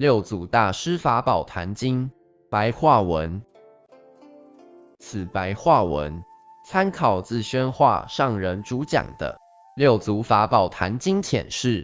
[0.00, 2.10] 六祖大师法宝坛经
[2.48, 3.42] 白话文。
[4.98, 6.24] 此白话文
[6.64, 9.34] 参考自宣化上人主讲的
[9.76, 11.82] 《六祖法宝坛经浅释》，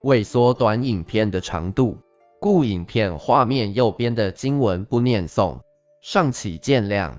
[0.00, 1.98] 为缩短影片的长度，
[2.40, 5.60] 故影片画面右边的经文不念诵，
[6.00, 7.18] 尚请见谅。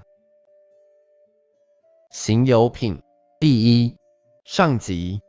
[2.09, 3.03] 行有品
[3.39, 3.95] 第一
[4.43, 5.21] 上集。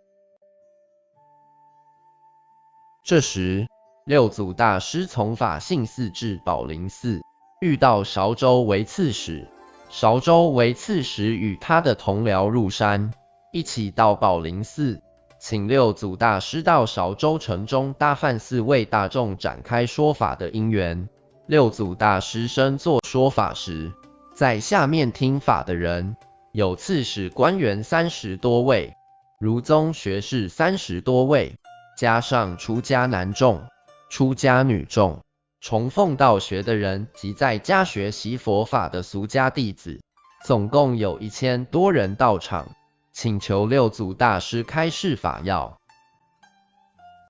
[3.04, 3.66] 这时，
[4.10, 7.22] 六祖大师从法性寺至宝林寺。
[7.60, 9.46] 遇到韶州为刺史，
[9.88, 13.14] 韶州为刺史与他的同僚入山，
[13.52, 15.00] 一起到宝林寺，
[15.38, 21.08] 请六祖大师到韶州城中大梵寺为大众展开说法的因缘。
[21.46, 23.92] 六祖大师身作说法时，
[24.34, 26.16] 在下面听法的人
[26.50, 28.92] 有刺史官员三十多位，
[29.38, 31.54] 儒宗学士三十多位，
[31.96, 33.62] 加上出家男众、
[34.10, 35.20] 出家女众。
[35.62, 40.00] 崇奉道学的人及在家学习佛法的俗家弟子，
[40.44, 42.70] 总共有一千多人到场，
[43.12, 45.78] 请求六祖大师开示法要。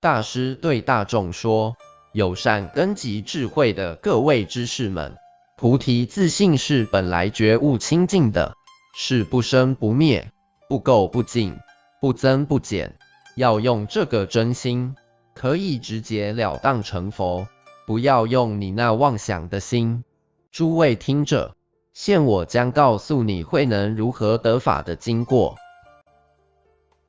[0.01, 1.75] 大师对大众说
[2.13, 5.17] ：“有善根及智慧的各位知士们，
[5.57, 8.55] 菩提自信是本来觉悟清净的，
[8.95, 10.31] 是不生不灭、
[10.69, 11.59] 不垢不净、
[11.99, 12.97] 不增不减。
[13.35, 14.95] 要用这个真心，
[15.33, 17.47] 可以直截了当成佛。”
[17.87, 20.05] 不要用你那妄想的心。
[20.51, 21.55] 诸位听着，
[21.93, 25.57] 现我将告诉你慧能如何得法的经过。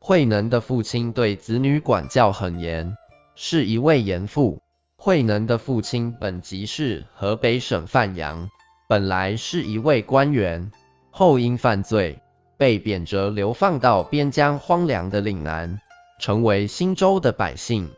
[0.01, 2.97] 慧能的父亲对子女管教很严，
[3.37, 4.61] 是一位严父。
[4.97, 8.49] 慧能的父亲本籍是河北省范阳，
[8.89, 10.73] 本来是一位官员，
[11.11, 12.19] 后因犯罪
[12.57, 15.81] 被贬谪流放到边疆荒凉的岭南，
[16.19, 17.91] 成为新州的百姓。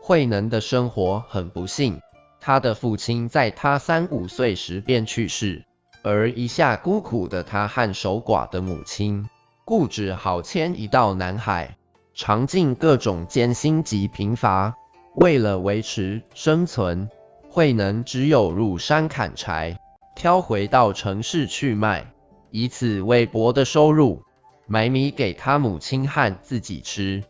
[0.00, 2.00] 慧能的生活很不幸。
[2.40, 5.64] 他的父亲在他三五岁时便去世，
[6.02, 9.28] 而一下孤苦的他和守寡的母亲，
[9.64, 11.76] 故只好迁移到南海，
[12.14, 14.74] 尝尽各种艰辛及贫乏。
[15.14, 17.10] 为了维持生存，
[17.50, 19.78] 慧能只有入山砍柴，
[20.16, 22.12] 挑回到城市去卖，
[22.50, 24.22] 以此微薄的收入
[24.66, 27.24] 买米给他母亲和自己吃。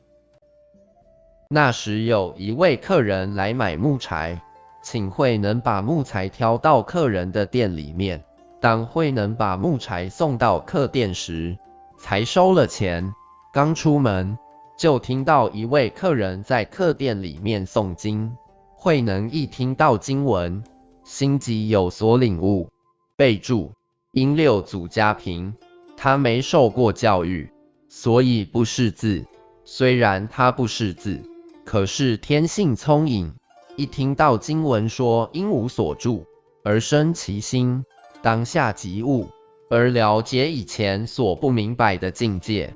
[1.53, 4.41] 那时有一位客人来买木柴。
[4.83, 8.25] 请慧能把木材挑到客人的店里面。
[8.61, 11.59] 当慧能把木材送到客店时，
[11.99, 13.13] 才收了钱。
[13.53, 14.39] 刚出门，
[14.79, 18.37] 就听到一位客人在客店里面诵经。
[18.75, 20.63] 慧能一听到经文，
[21.03, 22.71] 心即有所领悟。
[23.17, 23.73] 备注：
[24.13, 25.55] 因六祖家贫，
[25.97, 27.51] 他没受过教育，
[27.89, 29.27] 所以不识字。
[29.65, 31.23] 虽然他不识字，
[31.71, 33.33] 可是天性聪颖。
[33.77, 36.27] 一听到经文说因无所住
[36.65, 37.85] 而生其心，
[38.23, 39.29] 当下即悟，
[39.71, 42.75] 而了解以前所不明白的境界。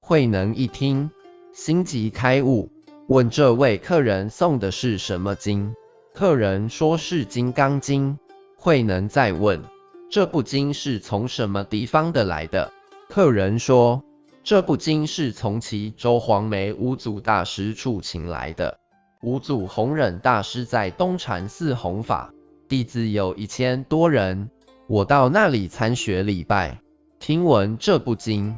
[0.00, 1.12] 慧能一听，
[1.52, 2.72] 心即开悟，
[3.06, 5.76] 问这位客人送的是什么经？
[6.12, 8.14] 客人说是《金刚经》。
[8.56, 9.62] 慧能再问，
[10.10, 12.72] 这部经是从什么地方的来的？
[13.08, 14.02] 客人说，
[14.46, 18.78] 这部经是从其周黄梅五祖大师处请来的。
[19.20, 22.32] 五祖弘忍大师在东禅寺弘法，
[22.68, 24.48] 弟子有一千多人。
[24.86, 26.80] 我到那里参学礼拜，
[27.18, 28.56] 听闻这部经。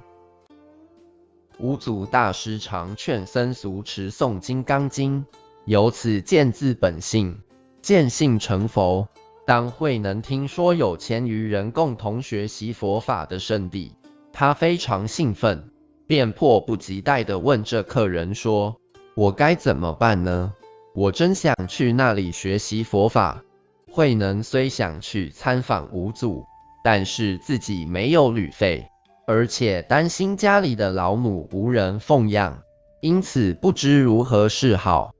[1.59, 5.25] 五祖大师常劝僧俗持诵《金刚经》，
[5.65, 7.41] 由此见自本性，
[7.81, 9.09] 见性成佛。
[9.47, 13.95] 当慧能听说有千余人共同学习佛法的圣地，
[14.35, 15.71] 他非常兴奋，
[16.09, 18.81] 便迫不及待地问这客人说
[19.15, 20.55] ：“我该怎么办呢？”
[20.97, 23.45] 我真想去那里学习佛法。
[23.91, 26.47] 慧能虽想去参访五祖，
[26.83, 28.89] 但是自己没有旅费，
[29.27, 32.63] 而且担心家里的老母无人奉养，
[33.03, 35.13] 因此不知如何是好。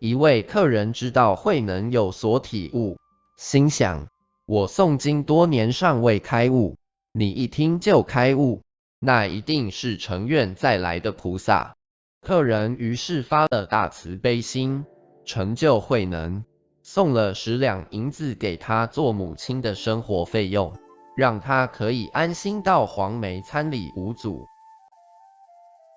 [0.00, 2.98] 一位客人知道慧能有所体悟，
[3.38, 4.08] 心想：
[4.44, 6.76] 我诵经多年尚未开悟，
[7.12, 8.60] 你一听就开悟，
[9.04, 11.76] 那一定是成愿再来的菩萨。
[12.22, 14.86] 客人于是发了大慈悲心，
[15.26, 16.42] 成就慧能，
[16.82, 20.72] 送了十两银子给他做母亲的生活费用，
[21.18, 24.46] 让他可以安心到黄梅参礼五祖。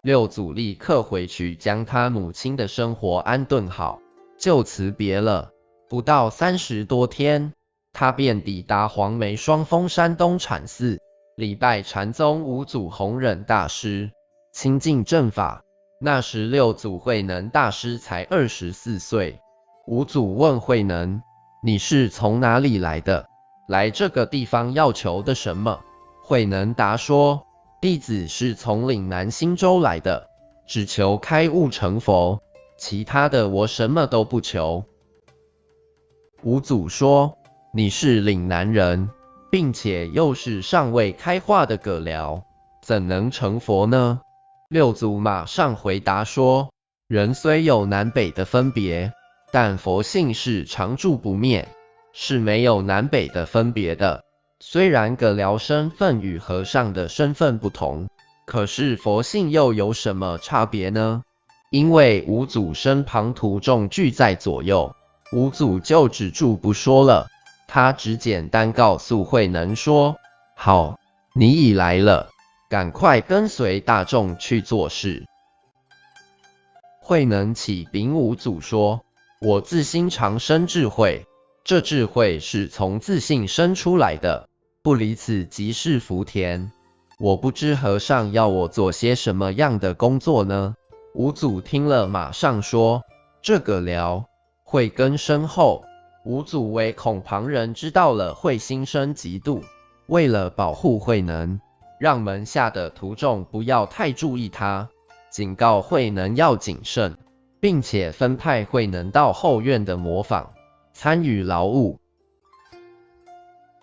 [0.04, 4.00] 六祖立刻回去将他母亲的生活安顿好，
[4.38, 5.52] 就辞别了。
[5.90, 7.54] 不到三十多天，
[7.94, 11.00] 他便抵达黄梅双峰山东禅寺，
[11.38, 14.10] 礼拜禅宗五祖弘忍大师，
[14.52, 15.62] 亲近正法。
[16.02, 19.40] 那时六祖慧能大师才二十四岁。
[19.86, 21.22] 五祖问慧能
[21.62, 23.28] ：“你是从哪里来的？
[23.68, 25.82] 来这个地方要求的什么？”
[26.26, 27.46] 慧能答说
[27.82, 30.32] ：“弟子是从岭南新州来的，
[30.66, 32.42] 只求开悟成佛，
[32.80, 34.86] 其他的我什么都不求。”
[36.42, 37.38] 五祖说
[37.72, 39.12] ：“你是岭南人，
[39.50, 42.44] 并且又是尚未开化的葛寮，
[42.82, 44.22] 怎能成佛呢？”
[44.70, 46.70] 六祖马上回答说
[47.08, 49.14] ：“人虽有南北的分别，
[49.52, 51.68] 但佛性是常住不灭，
[52.14, 54.24] 是没有南北的分别的。”
[54.60, 58.10] 虽然葛辽身份与和尚的身份不同，
[58.46, 61.22] 可是佛性又有什么差别呢？
[61.70, 64.96] 因为五祖身旁徒众聚在左右，
[65.32, 67.28] 五祖就止住不说了。
[67.68, 70.16] 他只简单告诉慧能说
[70.56, 70.98] ：“好，
[71.34, 72.30] 你已来了，
[72.70, 75.26] 赶快跟随大众去做事。”
[77.02, 79.02] 慧能启禀五祖说
[79.42, 81.26] ：“我自心常生智慧。”
[81.64, 84.48] 这智慧是从自信生出来的，
[84.82, 86.72] 不离此即是福田。
[87.20, 90.76] 我不知和尚要我做些什么样的工作呢？
[91.14, 93.04] 五祖听了，马上说
[93.44, 94.26] ：“这个了。”
[94.64, 95.84] 慧根深厚，
[96.28, 99.64] 五祖唯恐旁人知道了会心生嫉妒，
[100.08, 101.62] 为了保护慧能，
[102.02, 104.90] 让门下的徒众不要太注意他，
[105.30, 107.18] 警告慧能要谨慎，
[107.62, 110.52] 并且分派慧能到后院的模仿。
[110.92, 112.02] 参与劳务，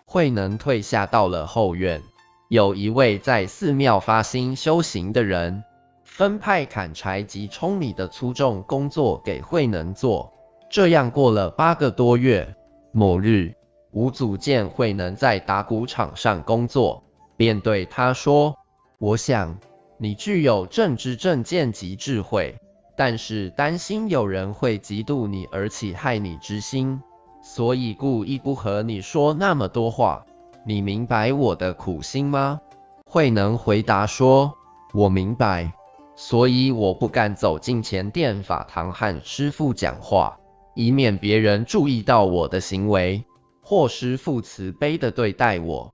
[0.05, 2.03] 慧能退下到了后院。
[2.47, 5.63] 有一位在寺庙发心修行的人，
[6.03, 10.34] 分派砍柴及舂米的粗重工作给慧能做。
[10.75, 12.53] 这样过了八个多月，
[12.91, 13.55] 某日，
[13.93, 17.05] 五祖见慧能在打谷场上工作，
[17.37, 18.57] 便对他说
[18.99, 19.59] ：“我想
[19.97, 22.57] 你具有正知正见及智慧。”
[22.97, 27.01] 但是担心有人会嫉妒你而起害你之心，
[27.41, 30.25] 所以故意不和你说那么多话。
[30.65, 32.59] 你明白我的苦心吗？
[33.05, 34.55] 慧能回答说
[34.93, 35.71] ：“我明白，
[36.17, 40.37] 所以我不敢走进前殿法堂和师父讲话，
[40.75, 43.23] 以免别人注意到我的行为，
[43.61, 45.93] 或师父慈悲的对待我。”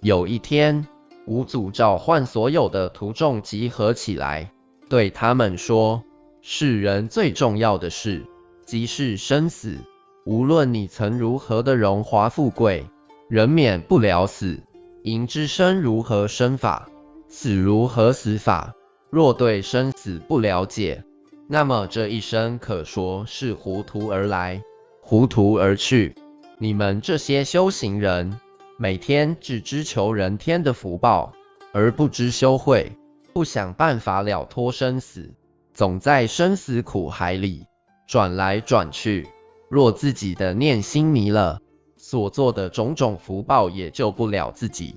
[0.00, 0.86] 有一天，
[1.26, 4.52] 五祖召唤所有的徒众集合起来。
[4.88, 6.02] 对他们说
[6.40, 8.24] ：“世人最重要的事，
[8.64, 9.76] 即是生死。
[10.24, 12.86] 无论你曾如何的荣华富贵，
[13.28, 14.60] 人免不了死。
[15.02, 16.88] 迎之生如何生法，
[17.28, 18.74] 死如何死法。
[19.10, 21.04] 若对生死不了解，
[21.50, 24.62] 那么这一生可说是糊涂而来，
[25.00, 26.14] 糊涂而去。
[26.58, 28.38] 你们这些修行人，
[28.76, 31.32] 每天只知求人天的福报，
[31.72, 32.92] 而不知修慧。”
[33.32, 35.32] 不想办法了脱生死，
[35.72, 37.66] 总在生死苦海里
[38.08, 39.28] 转来转去。
[39.70, 41.60] 若自己的念心迷了，
[41.96, 44.96] 所做的种种福报也救不了自己。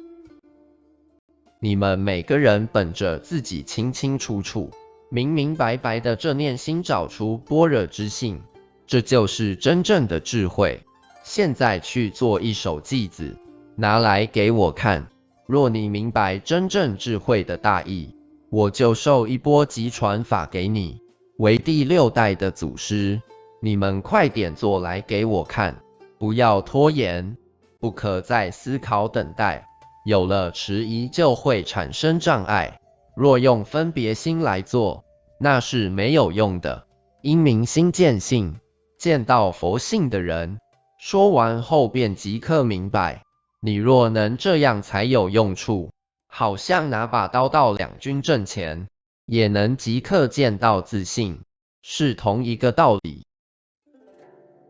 [1.59, 4.71] 你们每个人本着自己清清楚楚、
[5.13, 8.43] 明明白白的这念心，找出般若之性，
[8.87, 10.83] 这就是真正的智慧。
[11.21, 13.37] 现在去做一首偈子，
[13.75, 15.07] 拿来给我看。
[15.45, 18.15] 若你明白真正智慧的大意。
[18.49, 21.01] 我就授一波即传法给你，
[21.37, 23.21] 为第六代的祖师。
[23.61, 25.81] 你们快点做来给我看，
[26.17, 27.37] 不要拖延，
[27.79, 29.67] 不可再思考等待。
[30.05, 32.80] 有了迟疑，就会产生障碍。
[33.15, 35.03] 若用分别心来做，
[35.39, 36.85] 那是没有用的。
[37.21, 38.59] 因明心见性，
[38.97, 40.59] 见到佛性的人，
[40.99, 43.23] 说完后便即刻明白。
[43.59, 45.91] 你若能这样，才有用处。
[46.27, 48.87] 好像拿把刀到两军阵前，
[49.25, 51.41] 也能即刻见到自信，
[51.81, 53.25] 是同一个道理。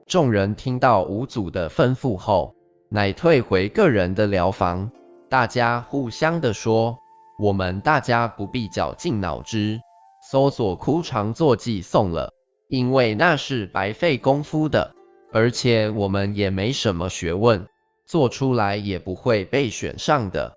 [0.07, 2.55] 众人听到五祖的吩咐后，
[2.89, 4.91] 乃退回个人的疗房。
[5.29, 6.97] 大家互相的说
[7.41, 9.81] ：“我们大家不必绞尽脑汁
[10.29, 12.31] 搜索枯肠作记诵了，
[12.67, 14.93] 因为那是白费功夫的，
[15.33, 17.65] 而且我们也没什么学问，
[18.05, 20.53] 做出来也不会被选上的。”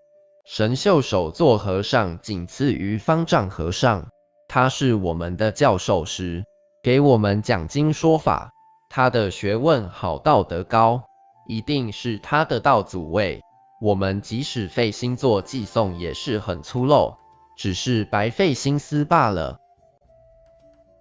[0.46, 4.08] 神秀手做和尚，仅次于方丈和尚。
[4.46, 6.44] 他是我们的教授师，
[6.82, 8.50] 给我们讲经说法。
[8.90, 11.04] 他的学问好，道德高，
[11.48, 13.40] 一定是他的道祖位。
[13.80, 17.16] 我们即使费心做寄送，也是很粗陋，
[17.56, 19.58] 只是白费心思罢了。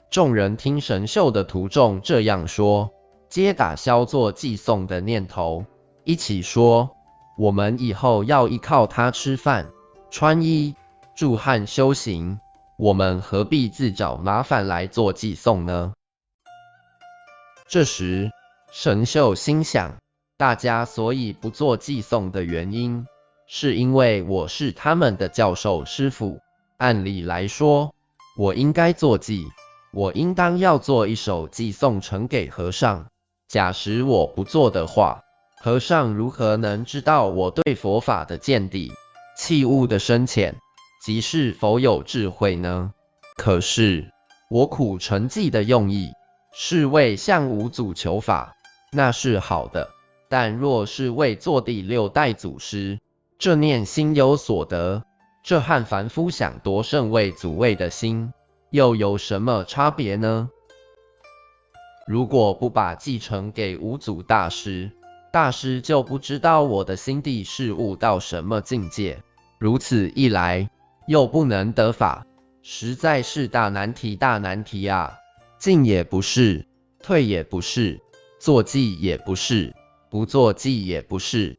[0.10, 2.92] 众人听神秀的徒众这样说，
[3.30, 5.66] 皆打消做寄送的念头，
[6.04, 6.96] 一起说。
[7.36, 9.72] 我们以后要依靠他吃饭、
[10.12, 10.76] 穿衣、
[11.16, 12.40] 住汉修行，
[12.78, 15.94] 我们何必自找麻烦来做寄送呢？
[17.68, 18.30] 这时，
[18.72, 19.98] 神秀心想，
[20.44, 23.08] 大家所以不做寄送的原因，
[23.48, 26.42] 是因为我是他们的教授师傅。
[26.76, 27.96] 按理来说，
[28.38, 29.48] 我应该做祭，
[29.94, 33.06] 我应当要做一首寄送呈给和尚。
[33.48, 35.22] 假使我不做的话，
[35.62, 38.92] 和尚如何能知道我对佛法的见地、
[39.38, 40.58] 器物的深浅，
[41.06, 42.92] 即是否有智慧呢？
[43.38, 44.12] 可是
[44.50, 46.12] 我苦成记的用意，
[46.54, 48.58] 是为向五祖求法，
[48.92, 49.90] 那是好的。
[50.30, 53.00] 但若是为做第六代祖师，
[53.38, 55.04] 这念心有所得。
[55.44, 58.32] 这和凡夫想夺圣位祖位的心
[58.70, 60.50] 又有什么差别呢？
[62.08, 64.92] 如果不把继承给五祖大师，
[65.32, 69.24] 大师就不知道我的心地是悟到什么境界。
[69.60, 70.70] 如此一来，
[71.08, 72.26] 又不能得法，
[72.62, 75.18] 实在是大难题，大难题啊！
[75.60, 76.68] 进也不是，
[77.02, 78.02] 退也不是，
[78.40, 79.74] 做记也不是，
[80.14, 81.58] 不做记也不是。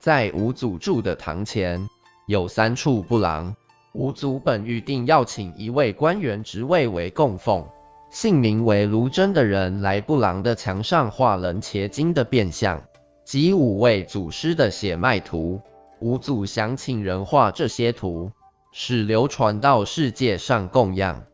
[0.00, 1.88] 在五祖住的堂前。
[2.26, 3.54] 有三处布廊，
[3.94, 7.66] 五祖本预定要请一位官员职位为供奉，
[8.10, 12.82] 姓名为卢真的人来布廊的墙上画楞伽经的变相
[13.24, 15.62] 及五位祖师的血脉图。
[16.00, 18.32] 五祖想请人画这些图，
[18.72, 21.24] 使流传到世界上供养。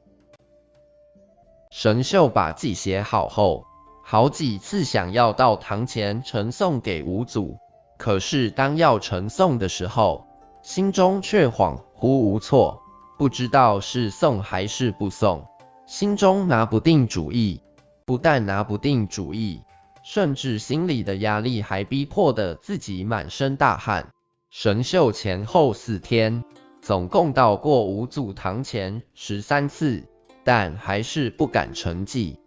[1.73, 3.65] 神秀把记写好后，
[4.07, 7.57] 好几次想要到堂前呈送给五祖，
[7.99, 10.27] 可是当要呈送的时候，
[10.63, 12.83] 心中却恍惚无措，
[13.19, 15.47] 不知道是送还是不送，
[15.87, 17.63] 心中拿不定主意。
[18.07, 19.63] 不但拿不定主意，
[20.05, 24.11] 甚至心里的压力还逼迫的自己满身大汗。
[24.51, 26.45] 神秀前后四天，
[26.83, 30.05] 总共到过五祖堂前十三次，
[30.45, 32.39] 但还是不敢成迹。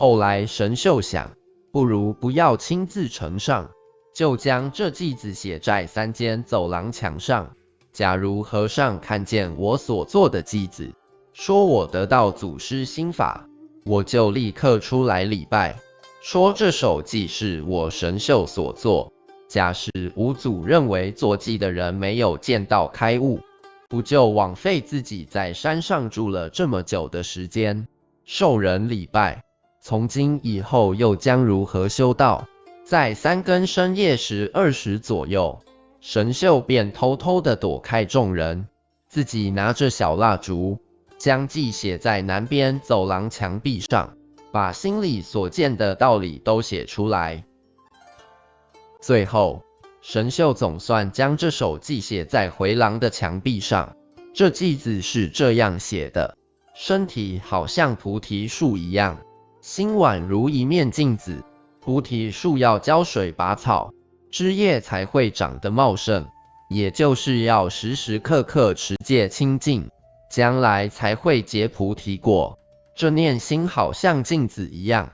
[0.00, 1.32] 后来神秀想，
[1.72, 3.70] 不如不要亲自呈上。
[4.14, 7.56] 就将这句子写在三间走廊墙上。
[7.92, 10.92] 假如和尚看见我所做的偈子，
[11.32, 13.48] 说我得到祖师心法，
[13.84, 15.80] 我就立刻出来礼拜，
[16.22, 19.12] 说这首偈是我神秀所作。
[19.48, 23.40] 假使五祖认为作偈的人没有见到开悟，
[23.88, 27.88] 不就枉费自己在山上住了这么久的时间，
[28.24, 29.42] 受人礼拜？
[29.88, 32.46] 从今以后又将如何修道？
[32.84, 35.60] 在三更深夜时二时左右，
[36.02, 38.68] 神秀便偷偷的躲开众人，
[39.08, 40.78] 自己拿着小蜡烛，
[41.16, 44.18] 将记写在南边走廊墙壁上，
[44.52, 47.46] 把心里所见的道理都写出来。
[49.00, 49.62] 最后，
[50.02, 53.96] 神秀总算将这首记写在回廊的墙壁上。
[54.34, 56.36] 这记子是这样写的：
[56.74, 59.20] 身体好像菩提树一样，
[59.68, 61.44] 心宛如一面镜子。
[61.82, 63.92] 菩提树要浇水拔草，
[64.30, 66.26] 枝叶才会长得茂盛，
[66.70, 69.90] 也就是要时时刻刻持戒清净，
[70.30, 72.58] 将来才会结菩提果。
[72.96, 75.12] 这念心好像镜子一样，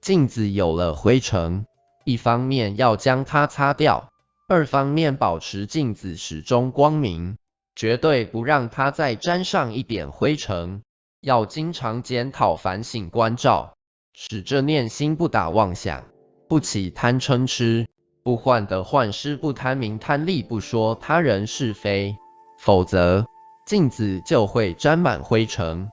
[0.00, 1.66] 镜子有了灰尘，
[2.04, 4.08] 一方面要将它擦掉，
[4.46, 7.38] 二方面保持镜子始终光明，
[7.74, 10.82] 绝对不让它再沾上一点灰尘，
[11.20, 13.75] 要经常检讨反省关照，
[14.18, 16.06] 使这念心不打妄想。
[16.48, 17.86] 不起贪嗔痴，
[18.22, 22.16] 不患得患失，不贪名贪利，不说他人是非，
[22.58, 23.26] 否则
[23.66, 25.90] 镜子就会沾满灰尘。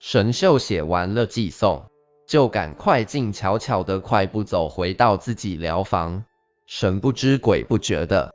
[0.00, 1.86] 神秀写完了寄送，
[2.26, 6.24] 就赶快静悄悄的快步走回到自己疗房，
[6.66, 8.34] 神不知鬼不觉的。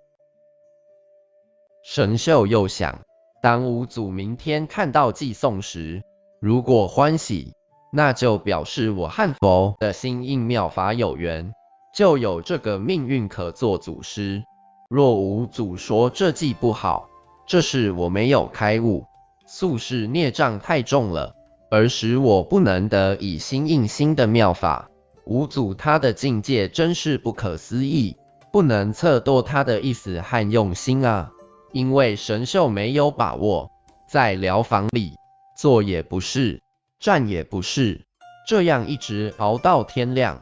[1.83, 3.01] 神秀又想，
[3.43, 6.01] 当五祖明天看到寄送时，
[6.41, 7.53] 如果欢喜。
[7.95, 11.53] 那就表示我和佛的心印妙法有缘，
[11.93, 14.43] 就有这个命运可做祖师。
[14.89, 17.07] 若无祖说这计不好，
[17.47, 19.05] 这是我没有开悟，
[19.47, 21.35] 宿世孽障太重了，
[21.71, 24.89] 而使我不能得以心印心的妙法。
[25.25, 28.17] 五祖他的境界真是不可思议，
[28.51, 31.31] 不能测度他的意思和用心啊！
[31.71, 33.71] 因为神秀没有把握，
[34.05, 35.13] 在疗房里
[35.55, 36.64] 坐也不是。
[37.05, 38.01] 站也不是，
[38.47, 40.41] 这样一直熬到天亮。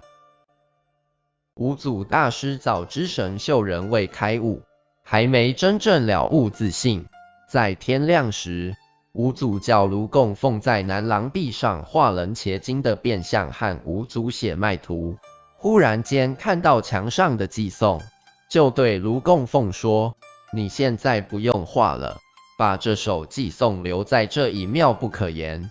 [1.56, 4.62] 五祖大师早知神秀人未开悟，
[5.04, 7.08] 还没真正了悟自信，
[7.50, 8.78] 在天亮时，
[9.12, 15.18] 五祖叫卢供奉在南廊壁上画楞伽经的变相和五祖血脉图。
[15.58, 18.02] 忽然间看到墙上的寄送，
[18.50, 20.16] 就对卢供奉说
[20.56, 22.22] ：“你现在不用画了，
[22.58, 25.70] 把这首寄颂留在这里妙不可言。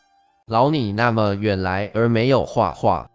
[0.53, 3.11] 老你那么远来而没有画画，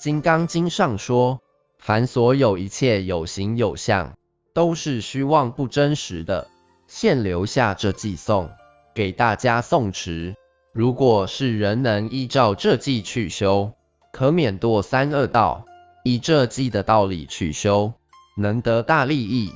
[0.02, 1.42] 《金刚经》上说，
[1.78, 4.14] 凡所有一切有形有相，
[4.52, 6.48] 都是虚妄不真实的。
[6.88, 8.50] 现留下这寄颂，
[8.96, 10.34] 给大家诵持。
[10.72, 13.74] 如果是人能依照这记去修，
[14.10, 15.66] 可免堕三恶道。
[16.02, 17.92] 以这记的道理去修，
[18.36, 19.52] 能得大利益。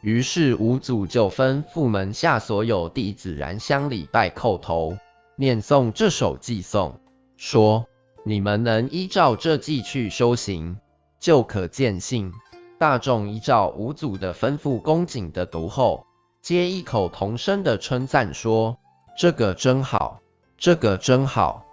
[0.00, 4.96] 于是五祖就吩咐门下所有弟子燃香礼拜叩头。
[5.40, 7.00] 念诵这首偈颂，
[7.38, 7.86] 说：
[8.24, 10.76] 你们能依照这偈去修行，
[11.18, 12.34] 就可见性。
[12.76, 16.04] 大众依照五祖的吩咐，恭敬的读后，
[16.42, 18.76] 皆异口同声的称赞说：
[19.16, 20.20] 这个真好，
[20.58, 21.64] 这个真好。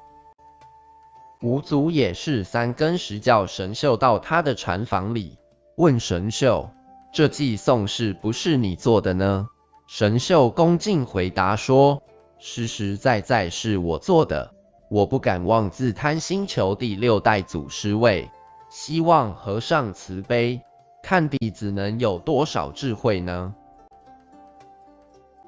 [1.41, 5.37] 五祖也是三更时叫神秀到他的禅房里，
[5.75, 6.69] 问神秀：
[7.11, 9.49] 这偈颂是不是你做的呢？
[9.87, 12.01] 神秀恭敬回答说。
[12.39, 14.53] 实实在在是我做的，
[14.89, 18.29] 我不敢妄自贪心求第六代祖师位，
[18.69, 20.61] 希望和尚慈悲，
[21.01, 23.55] 看弟子能有多少智慧呢？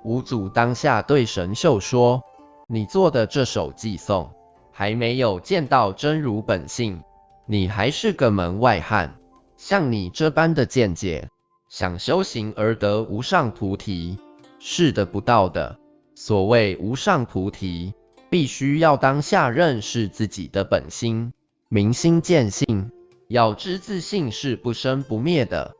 [0.04, 2.24] 五祖当下对神秀说
[2.68, 4.32] ：“你做的这首寄颂，
[4.72, 7.04] 还没有见到真如本性，
[7.46, 9.16] 你还是个门外汉。
[9.58, 11.30] 像你这般的见解，
[11.68, 14.18] 想修行而得无上菩提，
[14.58, 15.78] 是得不到的。”
[16.22, 17.94] 所谓无上菩提，
[18.30, 21.32] 必须要当下认识自己的本心，
[21.70, 22.92] 明心见性，
[23.30, 25.78] 要知自性是不生不灭的，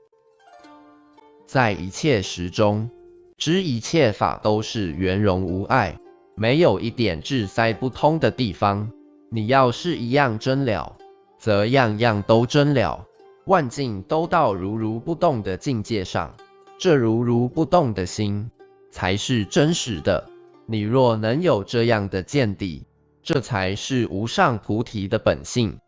[1.46, 2.90] 在一切时中，
[3.38, 6.00] 知一切法都是圆融无碍，
[6.36, 8.94] 没有一点滞塞不通的地方。
[9.30, 10.96] 你要是一样真了，
[11.38, 13.06] 则样样都真了，
[13.46, 16.36] 万境都到如如不动的境界上，
[16.78, 18.50] 这如如不动的心。
[18.92, 20.30] 才是真实的。
[20.66, 22.86] 你若能有这样的见地，
[23.24, 25.80] 这才是无上菩提的本性。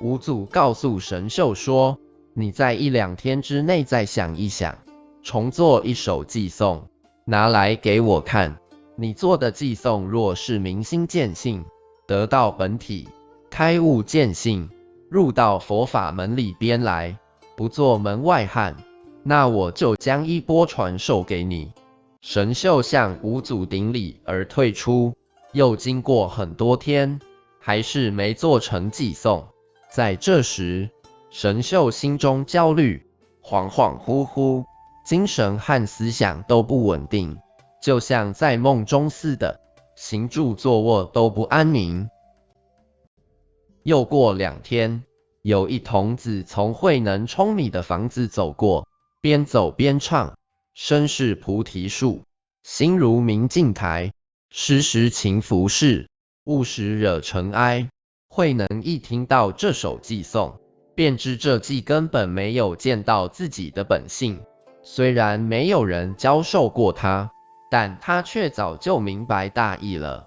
[0.00, 1.98] 五祖告诉神秀说
[2.34, 4.78] ：“你在一两天之内再想一想，
[5.22, 6.88] 重做一首寄颂，
[7.24, 8.58] 拿来给我看。
[8.96, 11.64] 你做的寄颂若是明心见性，
[12.06, 13.08] 得到本体，
[13.50, 14.70] 开悟见性，
[15.08, 17.18] 入到佛法门里边来，
[17.56, 18.76] 不做门外汉。”
[19.24, 21.72] 那我就将衣钵传授给你。
[22.20, 25.14] 神秀向五祖顶礼而退出。
[25.52, 27.20] 又经过很多天，
[27.60, 29.46] 还是没做成寄送。
[29.88, 30.90] 在这时，
[31.30, 33.06] 神秀心中焦虑，
[33.40, 34.64] 恍恍惚惚，
[35.06, 37.38] 精神和思想都不稳定，
[37.80, 39.60] 就像在梦中似的，
[39.94, 42.10] 行住坐卧都不安宁。
[43.84, 45.04] 又过两天，
[45.42, 48.88] 有一童子从慧能聪米的房子走过。
[49.24, 50.36] 边走边唱，
[50.74, 52.24] 身是菩提树，
[52.62, 54.12] 心如明镜台，
[54.50, 56.08] 时时勤拂拭，
[56.44, 57.88] 勿使惹尘埃。
[58.28, 60.60] 慧能一听到这首偈颂，
[60.94, 64.42] 便知这偈根本没有见到自己的本性。
[64.82, 67.30] 虽然没有人教授过他，
[67.70, 70.26] 但他却早就明白大意了。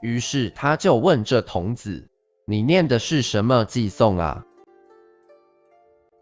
[0.00, 2.08] 于是他就问这童子
[2.46, 4.44] ：“你念的是什么偈颂啊？”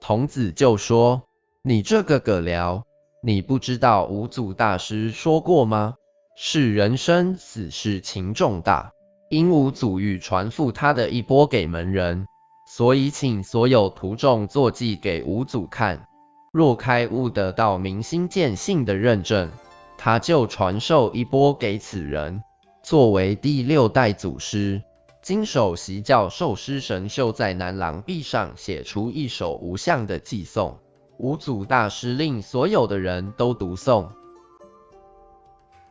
[0.01, 1.24] 童子就说。
[1.67, 2.85] 你这个葛辽，
[3.23, 5.95] 你不知道五祖大师说过吗？
[6.37, 8.93] 是人生死事情重大，
[9.31, 12.27] 因五祖欲传付他的一钵给门人，
[12.71, 16.07] 所以请所有徒众作记给五祖看。
[16.53, 19.51] 若开悟得到明心见性的认证，
[19.97, 22.43] 他就传授一钵给此人，
[22.83, 24.83] 作为第六代祖师。
[25.23, 30.81] 经首席教授师神秀在南廊壁上写出一首无相的寄颂。
[31.19, 34.09] 五祖大师令所有的人都读诵，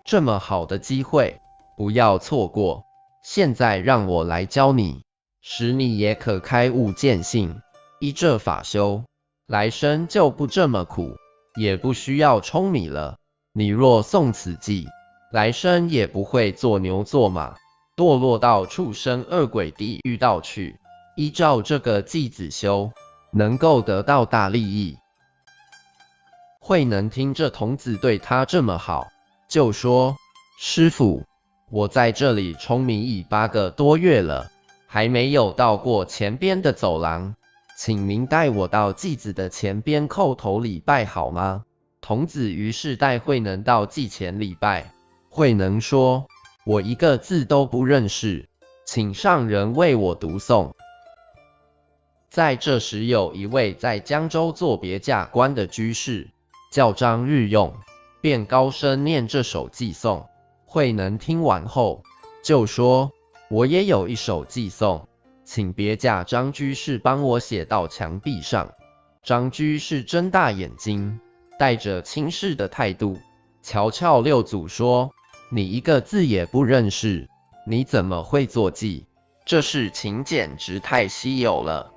[0.03, 1.39] 这么好的机会
[1.77, 2.83] 不要错过。
[3.23, 5.03] 现在让我来教你，
[5.41, 7.61] 使你也可开悟见性，
[8.01, 9.05] 依这法修，
[9.47, 11.15] 来生就不这么苦，
[11.55, 13.15] 也不需要舂米了。
[13.53, 14.85] 你若诵此偈，
[15.31, 17.55] 来生也不会做牛做马，
[17.95, 20.79] 堕落到畜生恶鬼地狱道去。
[21.15, 22.91] 依照这个偈子修，
[23.31, 24.97] 能够得到大利益。
[26.65, 29.09] 慧能听这童子对他这么好，
[29.49, 30.15] 就说
[30.57, 31.23] ：“师傅，
[31.69, 34.49] 我在这里舂米已八个多月了，
[34.87, 37.35] 还没有到过前边的走廊，
[37.77, 41.65] 请您带我到祭子的前边叩头礼拜好吗？”
[41.99, 44.93] 童子于是带慧能到祭前礼拜。
[45.29, 46.27] 慧能说
[46.65, 48.47] ：“我一个字都不认识，
[48.85, 50.71] 请上人为我读诵。”
[52.31, 56.29] 在这时，有一位在江州做别驾官的居士。
[56.73, 57.75] 叫张日用，
[58.19, 60.27] 便高声念这首寄颂。
[60.65, 62.01] 慧能听完后，
[62.43, 63.11] 就说
[63.47, 65.07] ：“我也有一首寄颂，
[65.43, 68.71] 请别驾张居士帮我写到墙壁上。”
[69.21, 71.19] 张居士睁大眼睛，
[71.59, 73.19] 带着轻视的态度，
[73.61, 75.11] 瞧瞧六祖说
[75.53, 77.29] ：“你一个字也不认识，
[77.67, 79.05] 你怎么会作记？
[79.45, 81.91] 这事情简直太稀有了。”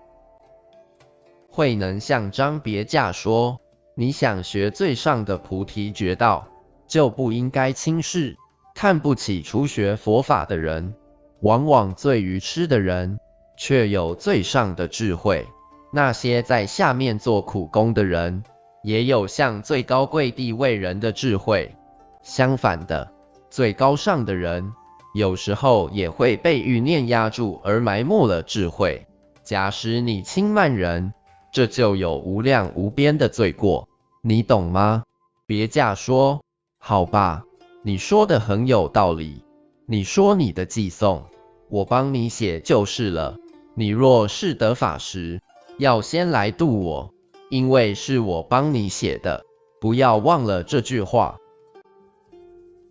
[1.48, 3.58] 慧能向张别驾说
[3.96, 6.46] ：“你想学最上的菩提绝道，
[6.86, 8.36] 就不应该轻视。”
[8.76, 10.94] 看不起初学佛法的人，
[11.40, 13.18] 往往最愚痴的人，
[13.56, 15.46] 却有最上的智慧。
[15.90, 18.44] 那些在下面做苦工的人，
[18.82, 21.74] 也有向最高贵地位人的智慧。
[22.22, 23.10] 相反的，
[23.48, 24.74] 最高尚的人，
[25.14, 29.06] 有时候也会被欲念压住而埋没了智慧。
[29.42, 31.14] 假使你轻慢人，
[31.56, 33.88] 这就有无量无边的罪过，
[34.20, 35.04] 你懂吗？
[35.46, 36.42] 别驾说，
[36.78, 37.44] 好吧。
[37.82, 39.42] 你说的很有道理。
[39.86, 41.24] 你说你的寄送，
[41.70, 43.38] 我帮你写就是了。
[43.74, 45.40] 你若是得法时，
[45.78, 47.14] 要先来度我，
[47.48, 49.46] 因为是我帮你写的，
[49.80, 51.38] 不要忘了这句话。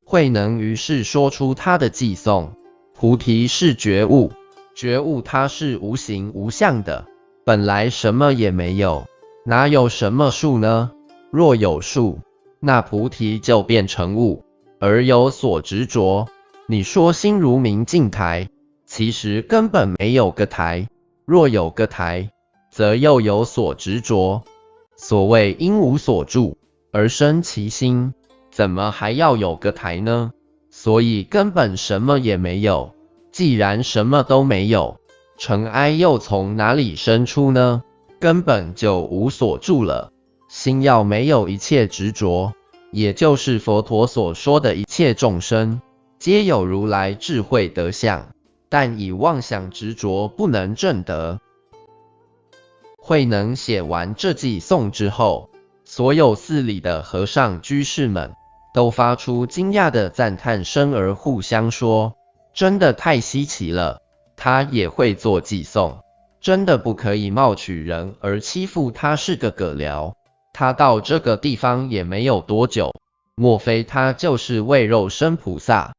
[0.04, 2.54] 慧能于是说出他的寄送：
[2.96, 4.32] 菩提是觉悟，
[4.74, 7.06] 觉悟它是无形无相的，
[7.46, 9.06] 本来什么也没有，
[9.46, 10.90] 哪有什么树呢？
[11.30, 12.18] 若有树，
[12.60, 14.44] 那菩提就变成物。
[14.80, 16.28] 而有所执着，
[16.68, 18.50] 你说心如明镜台，
[18.88, 20.88] 其实根本没有个台。
[21.24, 22.32] 若有个台，
[22.72, 24.44] 则又有所执着。
[24.96, 26.58] 所谓因无所住
[26.92, 28.16] 而生其心，
[28.50, 30.32] 怎么还要有个台呢？
[30.72, 32.96] 所以根本什么也没有。
[33.32, 35.00] 既然什么都没有，
[35.38, 37.84] 尘埃又从哪里生出呢？
[38.20, 40.12] 根本就无所住了。
[40.48, 42.54] 心要没有一切执着。
[42.92, 45.82] 也就是佛陀所说的一切众生，
[46.18, 48.30] 皆有如来智慧德相，
[48.70, 51.42] 但以妄想执着不能证得。
[52.98, 55.50] 慧能写完这记颂之后，
[55.84, 58.34] 所有寺里的和尚居士们
[58.74, 62.14] 都发出惊讶的赞叹声，而互相说
[62.56, 64.00] ：“真的太稀奇了，
[64.36, 66.00] 他也会做寄送，
[66.42, 70.14] 真的不可以貌取人而欺负他是个葛僚。”
[70.58, 72.94] 他到这个地方也没有多久，
[73.36, 75.94] 莫非他就是为肉身菩萨？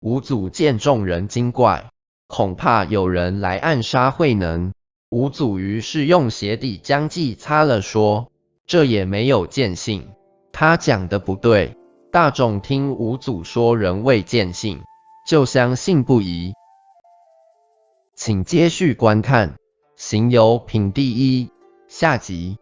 [0.00, 1.90] 五祖见众人惊怪，
[2.28, 4.72] 恐怕有人来暗杀慧能。
[5.10, 8.32] 五祖于是用鞋底将计擦了，说
[8.66, 10.08] ：“这也没有见性，
[10.50, 11.76] 他讲的不对。”
[12.10, 14.80] 大众听五祖说人未见性，
[15.28, 16.54] 就相信不疑。
[18.20, 19.50] 请接续观看
[19.94, 21.44] 《行游品第一》
[21.86, 22.58] 下集。